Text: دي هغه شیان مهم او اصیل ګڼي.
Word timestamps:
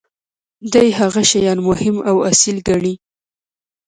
دي 0.73 0.85
هغه 0.99 1.21
شیان 1.31 1.59
مهم 1.69 1.95
او 2.09 2.15
اصیل 2.31 2.57
ګڼي. 2.67 2.93